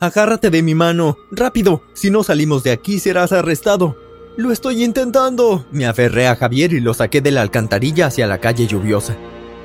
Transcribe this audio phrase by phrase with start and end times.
[0.00, 1.18] Agárrate de mi mano.
[1.32, 1.82] Rápido.
[1.92, 3.96] Si no salimos de aquí serás arrestado.
[4.36, 5.66] Lo estoy intentando.
[5.72, 9.16] Me aferré a Javier y lo saqué de la alcantarilla hacia la calle lluviosa.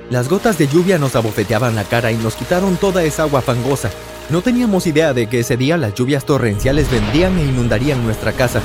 [0.10, 3.92] Las gotas de lluvia nos abofeteaban la cara y nos quitaron toda esa agua fangosa.
[4.32, 8.60] No teníamos idea de que ese día las lluvias torrenciales vendrían e inundarían nuestra casa.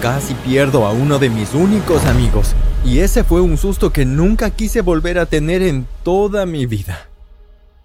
[0.00, 4.50] Casi pierdo a uno de mis únicos amigos, y ese fue un susto que nunca
[4.50, 7.09] quise volver a tener en toda mi vida.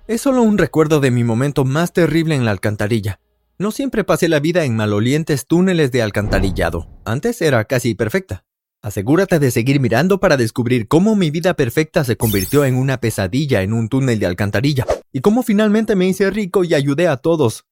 [0.08, 3.20] Es solo un recuerdo de mi momento más terrible en la alcantarilla.
[3.58, 6.88] No siempre pasé la vida en malolientes túneles de alcantarillado.
[7.05, 8.46] Antes era casi perfecta.
[8.84, 13.63] Asegúrate de seguir mirando para descubrir cómo mi vida perfecta se convirtió en una pesadilla
[13.63, 17.66] en un túnel de alcantarilla y cómo finalmente me hice rico y ayudé a todos.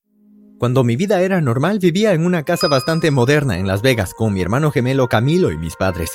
[0.57, 4.33] Cuando mi vida era normal vivía en una casa bastante moderna en Las Vegas con
[4.33, 6.09] mi hermano gemelo Camilo y mis padres.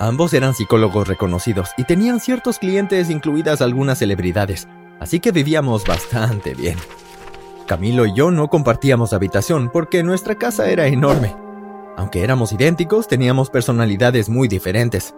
[0.00, 4.68] Ambos eran psicólogos reconocidos y tenían ciertos clientes incluidas algunas celebridades,
[5.00, 6.78] así que vivíamos bastante bien.
[7.66, 11.34] Camilo y yo no compartíamos habitación porque nuestra casa era enorme
[11.98, 15.16] aunque éramos idénticos, teníamos personalidades muy diferentes.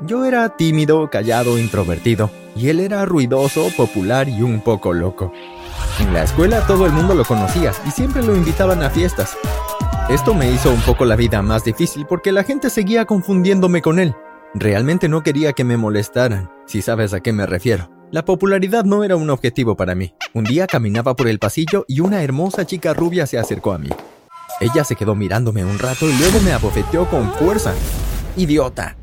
[0.00, 5.32] Yo era tímido, callado, introvertido, y él era ruidoso, popular y un poco loco.
[5.98, 9.36] En la escuela todo el mundo lo conocía y siempre lo invitaban a fiestas.
[10.08, 13.98] Esto me hizo un poco la vida más difícil porque la gente seguía confundiéndome con
[13.98, 14.14] él.
[14.54, 17.93] Realmente no quería que me molestaran, si sabes a qué me refiero.
[18.14, 20.14] La popularidad no era un objetivo para mí.
[20.34, 23.88] Un día caminaba por el pasillo y una hermosa chica rubia se acercó a mí.
[24.60, 27.74] Ella se quedó mirándome un rato y luego me abofeteó con fuerza.
[28.36, 28.96] Idiota.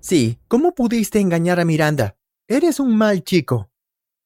[0.00, 2.16] Sí, ¿cómo pudiste engañar a Miranda?
[2.48, 3.70] Eres un mal chico.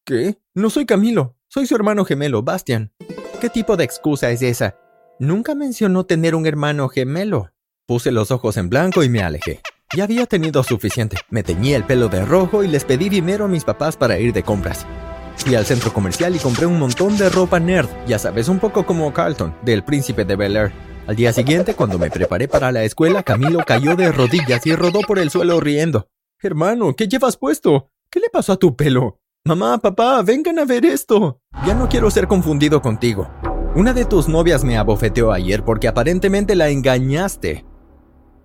[0.05, 0.39] ¿Qué?
[0.53, 2.93] No soy Camilo, soy su hermano gemelo, Bastian.
[3.41, 4.77] ¿Qué tipo de excusa es esa?
[5.19, 7.51] Nunca mencionó tener un hermano gemelo.
[7.85, 9.59] Puse los ojos en blanco y me alejé.
[9.95, 11.17] Ya había tenido suficiente.
[11.29, 14.33] Me teñí el pelo de rojo y les pedí dinero a mis papás para ir
[14.33, 14.87] de compras.
[15.35, 18.85] Fui al centro comercial y compré un montón de ropa nerd, ya sabes, un poco
[18.85, 20.71] como Carlton, del príncipe de Bel Air.
[21.05, 25.01] Al día siguiente, cuando me preparé para la escuela, Camilo cayó de rodillas y rodó
[25.01, 26.07] por el suelo riendo.
[26.41, 27.91] Hermano, ¿qué llevas puesto?
[28.09, 29.19] ¿Qué le pasó a tu pelo?
[29.45, 31.41] Mamá, papá, vengan a ver esto.
[31.67, 33.29] Ya no quiero ser confundido contigo.
[33.75, 37.65] Una de tus novias me abofeteó ayer porque aparentemente la engañaste.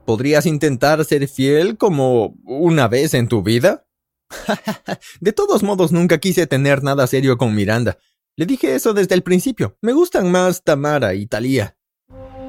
[0.08, 3.86] ¿Podrías intentar ser fiel como una vez en tu vida?
[5.20, 7.98] de todos modos, nunca quise tener nada serio con Miranda.
[8.34, 9.76] Le dije eso desde el principio.
[9.82, 11.76] Me gustan más Tamara y Talía.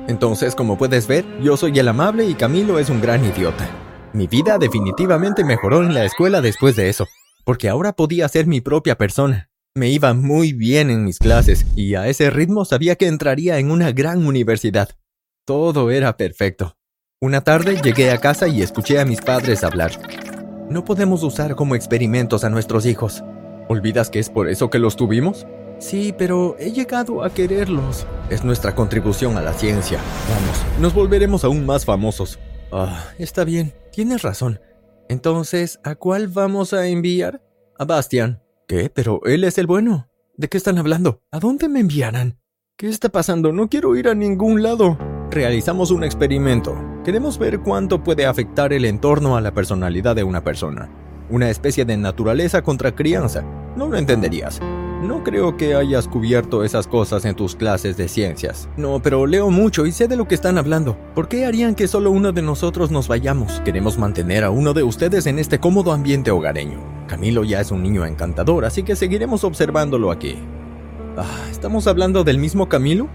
[0.08, 3.70] Entonces, como puedes ver, yo soy el amable y Camilo es un gran idiota.
[4.14, 7.08] Mi vida definitivamente mejoró en la escuela después de eso,
[7.44, 9.52] porque ahora podía ser mi propia persona.
[9.76, 13.70] Me iba muy bien en mis clases y a ese ritmo sabía que entraría en
[13.70, 14.92] una gran universidad.
[15.46, 16.79] Todo era perfecto.
[17.22, 19.92] Una tarde llegué a casa y escuché a mis padres hablar.
[20.70, 23.26] No podemos usar como experimentos a nuestros hijos.
[23.68, 25.46] ¿Olvidas que es por eso que los tuvimos?
[25.80, 28.08] Sí, pero he llegado a quererlos.
[28.30, 30.00] Es nuestra contribución a la ciencia.
[30.30, 32.40] Vamos, nos volveremos aún más famosos.
[32.72, 34.62] Ah, está bien, tienes razón.
[35.10, 37.44] Entonces, ¿a cuál vamos a enviar?
[37.78, 38.42] A Bastian.
[38.66, 38.90] ¿Qué?
[38.90, 40.08] Pero él es el bueno.
[40.38, 41.22] ¿De qué están hablando?
[41.32, 42.40] ¿A dónde me enviarán?
[42.78, 43.52] ¿Qué está pasando?
[43.52, 44.98] No quiero ir a ningún lado.
[45.32, 46.78] Realizamos un experimento.
[47.10, 50.92] Queremos ver cuánto puede afectar el entorno a la personalidad de una persona.
[51.32, 53.44] Una especie de naturaleza contra crianza.
[53.76, 54.60] No lo entenderías.
[55.02, 58.70] No creo que hayas cubierto esas cosas en tus clases de ciencias.
[58.78, 61.00] No, pero leo mucho y sé de lo que están hablando.
[61.16, 63.60] ¿Por qué harían que solo uno de nosotros nos vayamos?
[63.62, 66.78] Queremos mantener a uno de ustedes en este cómodo ambiente hogareño.
[67.08, 70.36] Camilo ya es un niño encantador, así que seguiremos observándolo aquí.
[71.18, 73.10] Ah, ¿estamos hablando del mismo Camilo?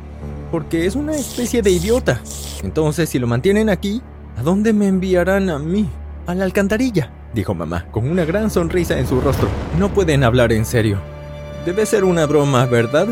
[0.55, 2.21] Porque es una especie de idiota.
[2.63, 4.01] Entonces, si lo mantienen aquí,
[4.37, 5.89] ¿a dónde me enviarán a mí?
[6.29, 9.49] A la alcantarilla, dijo mamá, con una gran sonrisa en su rostro.
[9.81, 11.01] No pueden hablar en serio.
[11.67, 13.09] Debe ser una broma, ¿verdad?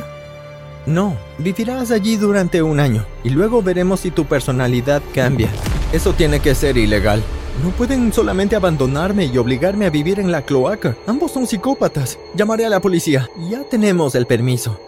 [0.87, 5.49] No, vivirás allí durante un año y luego veremos si tu personalidad cambia.
[5.93, 7.25] Eso tiene que ser ilegal.
[7.65, 10.97] No pueden solamente abandonarme y obligarme a vivir en la cloaca.
[11.09, 12.21] Ambos son psicópatas.
[12.37, 13.29] Llamaré a la policía.
[13.51, 14.79] Ya tenemos el permiso.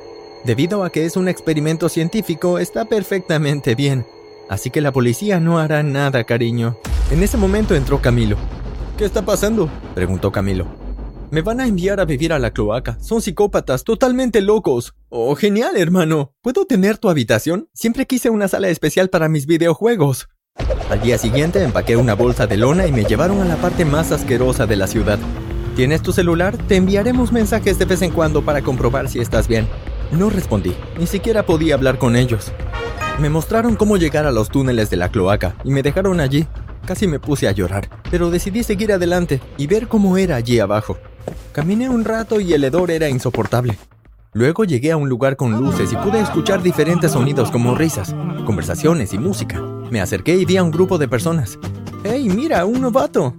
[0.44, 4.06] Debido a que es un experimento científico, está perfectamente bien.
[4.50, 6.76] Así que la policía no hará nada, cariño.
[7.10, 8.36] En ese momento entró Camilo.
[8.98, 9.70] ¿Qué está pasando?
[9.94, 10.66] preguntó Camilo.
[11.30, 12.98] Me van a enviar a vivir a la cloaca.
[13.00, 14.94] Son psicópatas, totalmente locos.
[15.08, 16.34] Oh, genial, hermano.
[16.42, 17.70] ¿Puedo tener tu habitación?
[17.72, 20.28] Siempre quise una sala especial para mis videojuegos.
[20.90, 24.12] Al día siguiente empaqué una bolsa de lona y me llevaron a la parte más
[24.12, 25.18] asquerosa de la ciudad.
[25.74, 26.56] ¿Tienes tu celular?
[26.68, 29.66] Te enviaremos mensajes de vez en cuando para comprobar si estás bien.
[30.18, 32.52] No respondí, ni siquiera podía hablar con ellos.
[33.18, 36.46] Me mostraron cómo llegar a los túneles de la cloaca y me dejaron allí.
[36.86, 40.98] Casi me puse a llorar, pero decidí seguir adelante y ver cómo era allí abajo.
[41.52, 43.76] Caminé un rato y el hedor era insoportable.
[44.34, 48.14] Luego llegué a un lugar con luces y pude escuchar diferentes sonidos como risas,
[48.46, 49.60] conversaciones y música.
[49.90, 51.58] Me acerqué y vi a un grupo de personas.
[52.04, 53.34] ¡Hey, mira, un novato!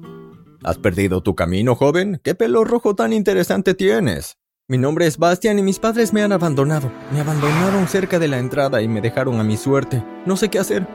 [0.63, 2.19] ¿Has perdido tu camino, joven?
[2.23, 4.37] ¿Qué pelo rojo tan interesante tienes?
[4.67, 6.91] Mi nombre es Bastian y mis padres me han abandonado.
[7.13, 10.03] Me abandonaron cerca de la entrada y me dejaron a mi suerte.
[10.25, 10.87] No sé qué hacer.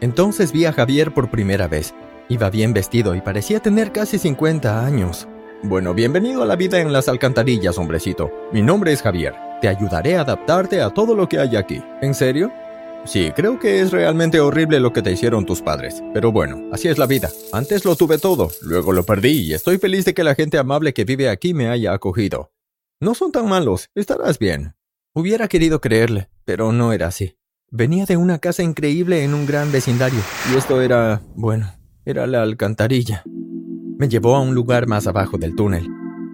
[0.00, 1.96] Entonces vi a Javier por primera vez.
[2.28, 5.26] Iba bien vestido y parecía tener casi 50 años.
[5.64, 8.30] Bueno, bienvenido a la vida en las alcantarillas, hombrecito.
[8.52, 9.34] Mi nombre es Javier.
[9.60, 11.82] Te ayudaré a adaptarte a todo lo que hay aquí.
[12.00, 12.52] ¿En serio?
[13.04, 16.04] Sí, creo que es realmente horrible lo que te hicieron tus padres.
[16.14, 17.30] Pero bueno, así es la vida.
[17.52, 20.94] Antes lo tuve todo, luego lo perdí y estoy feliz de que la gente amable
[20.94, 22.52] que vive aquí me haya acogido.
[23.00, 24.74] No son tan malos, estarás bien.
[25.14, 27.36] Hubiera querido creerle, pero no era así.
[27.70, 30.18] Venía de una casa increíble en un gran vecindario,
[30.52, 31.72] y esto era, bueno,
[32.04, 33.22] era la alcantarilla.
[33.98, 35.88] Me llevó a un lugar más abajo del túnel.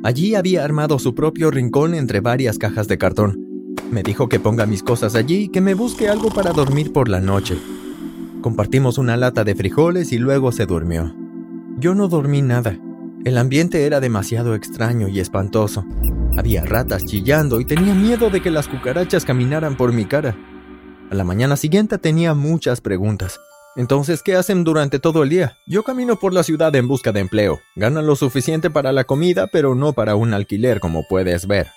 [0.05, 3.75] Allí había armado su propio rincón entre varias cajas de cartón.
[3.91, 7.11] Me dijo que ponga mis cosas allí y que me busque algo para dormir por
[7.11, 7.59] la noche.
[8.41, 11.15] Compartimos una lata de frijoles y luego se durmió.
[11.77, 12.79] Yo no dormí nada.
[13.25, 15.85] El ambiente era demasiado extraño y espantoso.
[16.37, 20.37] Había ratas chillando y tenía miedo de que las cucarachas caminaran por mi cara.
[21.11, 23.39] A la mañana siguiente tenía muchas preguntas.
[23.77, 25.59] Entonces, ¿qué hacen durante todo el día?
[25.67, 27.61] Yo camino por la ciudad en busca de empleo.
[27.77, 31.69] Ganan lo suficiente para la comida, pero no para un alquiler, como puedes ver.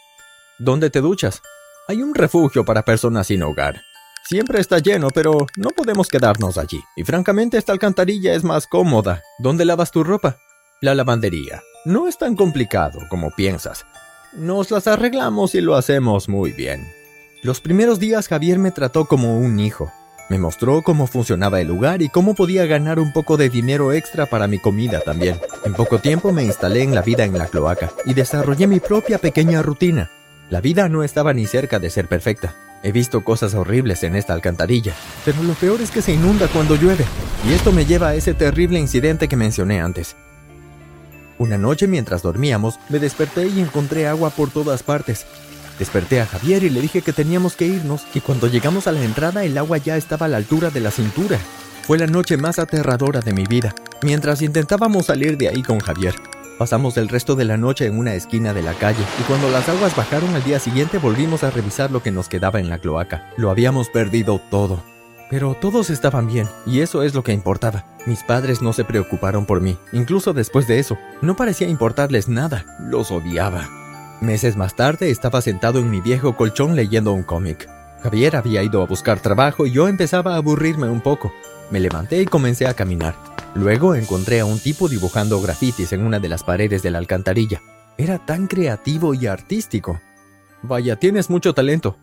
[0.60, 1.42] ¿Dónde te duchas?
[1.88, 3.82] Hay un refugio para personas sin hogar.
[4.24, 6.82] Siempre está lleno, pero no podemos quedarnos allí.
[6.96, 9.22] Y francamente esta alcantarilla es más cómoda.
[9.40, 10.38] ¿Dónde lavas tu ropa?
[10.82, 11.62] La lavandería.
[11.86, 13.86] No es tan complicado como piensas.
[14.34, 16.88] Nos las arreglamos y lo hacemos muy bien.
[17.44, 19.92] Los primeros días Javier me trató como un hijo.
[20.30, 24.26] Me mostró cómo funcionaba el lugar y cómo podía ganar un poco de dinero extra
[24.26, 25.40] para mi comida también.
[25.64, 29.18] En poco tiempo me instalé en la vida en la cloaca y desarrollé mi propia
[29.18, 30.12] pequeña rutina.
[30.50, 32.54] La vida no estaba ni cerca de ser perfecta.
[32.84, 34.94] He visto cosas horribles en esta alcantarilla,
[35.24, 37.06] pero lo peor es que se inunda cuando llueve,
[37.48, 40.16] y esto me lleva a ese terrible incidente que mencioné antes.
[41.40, 45.26] Una noche mientras dormíamos, me desperté y encontré agua por todas partes.
[45.78, 49.04] Desperté a Javier y le dije que teníamos que irnos, y cuando llegamos a la
[49.04, 51.38] entrada el agua ya estaba a la altura de la cintura.
[51.84, 56.16] Fue la noche más aterradora de mi vida, mientras intentábamos salir de ahí con Javier.
[56.58, 59.70] Pasamos el resto de la noche en una esquina de la calle y cuando las
[59.70, 63.30] aguas bajaron al día siguiente volvimos a revisar lo que nos quedaba en la cloaca.
[63.38, 64.97] Lo habíamos perdido todo.
[65.30, 67.86] Pero todos estaban bien, y eso es lo que importaba.
[68.06, 70.98] Mis padres no se preocuparon por mí, incluso después de eso.
[71.22, 73.68] No parecía importarles nada, los odiaba.
[74.22, 77.70] Meses más tarde estaba sentado en mi viejo colchón leyendo un cómic.
[78.02, 81.34] Javier había ido a buscar trabajo y yo empezaba a aburrirme un poco.
[81.72, 83.16] Me levanté y comencé a caminar.
[83.54, 87.62] Luego encontré a un tipo dibujando grafitis en una de las paredes de la alcantarilla.
[87.98, 90.00] Era tan creativo y artístico.
[90.62, 91.98] Vaya, tienes mucho talento.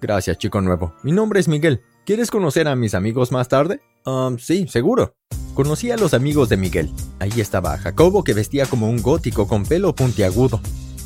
[0.00, 0.94] Gracias, chico nuevo.
[1.02, 1.82] Mi nombre es Miguel.
[2.04, 3.80] ¿Quieres conocer a mis amigos más tarde?
[4.04, 5.16] Um, sí, seguro.
[5.54, 6.90] Conocí a los amigos de Miguel.
[7.18, 10.60] Ahí estaba Jacobo que vestía como un gótico con pelo puntiagudo.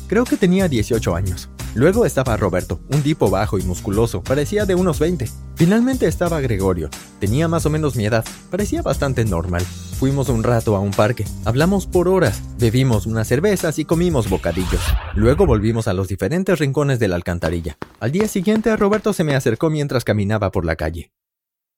[0.07, 1.49] Creo que tenía 18 años.
[1.75, 5.29] Luego estaba Roberto, un tipo bajo y musculoso, parecía de unos 20.
[5.55, 6.89] Finalmente estaba Gregorio,
[7.19, 9.61] tenía más o menos mi edad, parecía bastante normal.
[9.99, 14.81] Fuimos un rato a un parque, hablamos por horas, bebimos unas cervezas y comimos bocadillos.
[15.13, 17.77] Luego volvimos a los diferentes rincones de la alcantarilla.
[17.99, 21.11] Al día siguiente Roberto se me acercó mientras caminaba por la calle.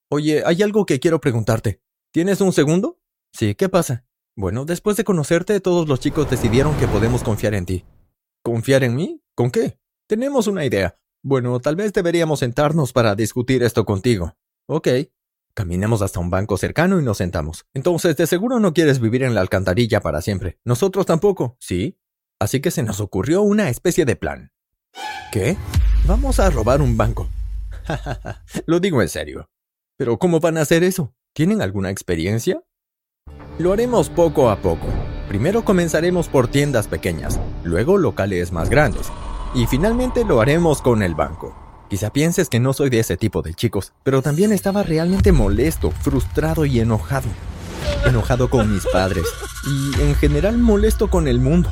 [0.09, 1.81] Oye, hay algo que quiero preguntarte.
[2.11, 2.99] ¿Tienes un segundo?
[3.33, 4.05] Sí, ¿qué pasa?
[4.35, 7.85] Bueno, después de conocerte, todos los chicos decidieron que podemos confiar en ti.
[8.43, 9.21] ¿Confiar en mí?
[9.35, 9.80] ¿Con qué?
[10.11, 10.97] Tenemos una idea.
[11.23, 14.35] Bueno, tal vez deberíamos sentarnos para discutir esto contigo.
[14.67, 14.89] Ok.
[15.53, 17.65] Caminamos hasta un banco cercano y nos sentamos.
[17.73, 20.59] Entonces, de seguro no quieres vivir en la alcantarilla para siempre.
[20.65, 21.97] Nosotros tampoco, ¿sí?
[22.41, 24.51] Así que se nos ocurrió una especie de plan.
[25.31, 25.55] ¿Qué?
[26.05, 27.29] Vamos a robar un banco.
[28.65, 29.49] Lo digo en serio.
[29.95, 31.15] Pero ¿cómo van a hacer eso?
[31.31, 32.61] ¿Tienen alguna experiencia?
[33.59, 34.87] Lo haremos poco a poco.
[35.29, 39.09] Primero comenzaremos por tiendas pequeñas, luego locales más grandes,
[39.53, 41.55] y finalmente lo haremos con el banco.
[41.89, 45.91] Quizá pienses que no soy de ese tipo de chicos, pero también estaba realmente molesto,
[45.91, 47.27] frustrado y enojado.
[48.05, 49.25] Enojado con mis padres
[49.67, 51.69] y en general molesto con el mundo.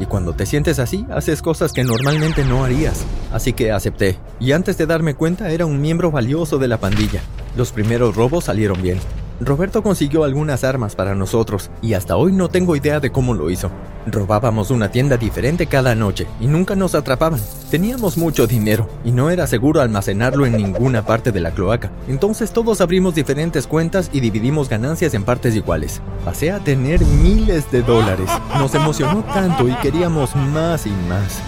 [0.00, 3.04] Y cuando te sientes así, haces cosas que normalmente no harías.
[3.30, 7.20] Así que acepté, y antes de darme cuenta era un miembro valioso de la pandilla.
[7.54, 8.98] Los primeros robos salieron bien,
[9.44, 13.50] Roberto consiguió algunas armas para nosotros y hasta hoy no tengo idea de cómo lo
[13.50, 13.72] hizo.
[14.06, 17.40] Robábamos una tienda diferente cada noche y nunca nos atrapaban.
[17.68, 21.90] Teníamos mucho dinero y no era seguro almacenarlo en ninguna parte de la cloaca.
[22.06, 26.00] Entonces todos abrimos diferentes cuentas y dividimos ganancias en partes iguales.
[26.24, 28.30] Pasé a tener miles de dólares.
[28.58, 31.40] Nos emocionó tanto y queríamos más y más.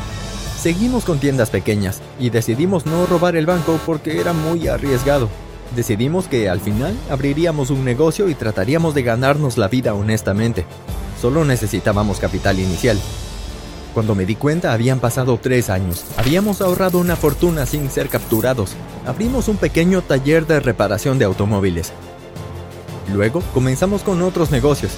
[0.58, 5.28] Seguimos con tiendas pequeñas y decidimos no robar el banco porque era muy arriesgado.
[5.74, 10.64] Decidimos que al final abriríamos un negocio y trataríamos de ganarnos la vida honestamente.
[11.20, 12.98] Solo necesitábamos capital inicial.
[13.94, 16.04] Cuando me di cuenta habían pasado tres años.
[16.16, 18.72] Habíamos ahorrado una fortuna sin ser capturados.
[19.06, 21.92] Abrimos un pequeño taller de reparación de automóviles.
[23.12, 24.92] Luego comenzamos con otros negocios.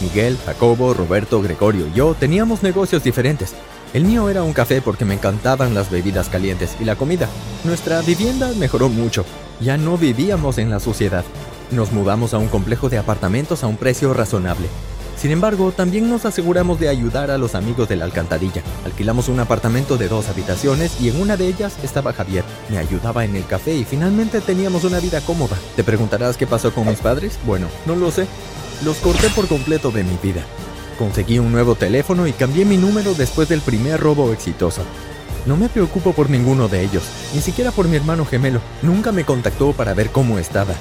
[0.00, 3.54] Miguel, Jacobo, Roberto, Gregorio y yo teníamos negocios diferentes.
[3.92, 7.28] El mío era un café porque me encantaban las bebidas calientes y la comida.
[7.64, 9.24] Nuestra vivienda mejoró mucho.
[9.60, 11.24] Ya no vivíamos en la suciedad.
[11.70, 14.68] Nos mudamos a un complejo de apartamentos a un precio razonable.
[15.16, 18.60] Sin embargo, también nos aseguramos de ayudar a los amigos de la alcantarilla.
[18.84, 22.42] Alquilamos un apartamento de dos habitaciones y en una de ellas estaba Javier.
[22.68, 25.56] Me ayudaba en el café y finalmente teníamos una vida cómoda.
[25.76, 27.38] ¿Te preguntarás qué pasó con mis padres?
[27.46, 28.26] Bueno, no lo sé.
[28.84, 30.42] Los corté por completo de mi vida.
[30.98, 34.82] Conseguí un nuevo teléfono y cambié mi número después del primer robo exitoso.
[35.44, 37.02] No me preocupo por ninguno de ellos,
[37.34, 38.60] ni siquiera por mi hermano gemelo.
[38.82, 40.74] Nunca me contactó para ver cómo estaba.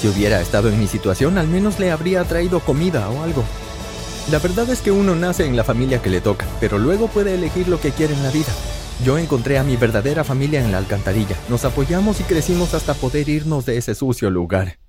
[0.00, 3.44] Si hubiera estado en mi situación, al menos le habría traído comida o algo.
[4.30, 7.34] La verdad es que uno nace en la familia que le toca, pero luego puede
[7.34, 8.52] elegir lo que quiere en la vida.
[9.04, 11.36] Yo encontré a mi verdadera familia en la alcantarilla.
[11.48, 14.81] Nos apoyamos y crecimos hasta poder irnos de ese sucio lugar.